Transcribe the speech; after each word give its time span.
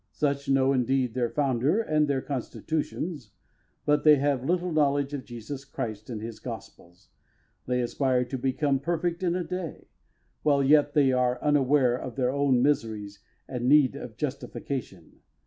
Such 0.13 0.49
know 0.49 0.73
indeed 0.73 1.13
their 1.13 1.29
Founder 1.29 1.79
and 1.79 2.07
their 2.07 2.23
constitutions, 2.23 3.33
but 3.85 4.03
they 4.03 4.15
have 4.15 4.43
little 4.43 4.71
knowledge 4.71 5.13
of 5.13 5.23
Jesus 5.25 5.63
Christ 5.63 6.09
and 6.09 6.19
His 6.23 6.39
gospels. 6.39 7.09
They 7.67 7.81
aspire 7.81 8.25
to 8.25 8.37
become 8.39 8.79
perfect 8.79 9.21
in 9.21 9.35
a 9.35 9.43
day, 9.43 9.89
while 10.41 10.63
yet 10.63 10.95
they 10.95 11.11
are 11.11 11.39
unaware 11.43 11.95
of 11.95 12.15
their 12.15 12.31
own 12.31 12.63
miseries 12.63 13.19
and 13.47 13.67
need 13.69 13.95
of 13.95 14.17
justification. 14.17 15.19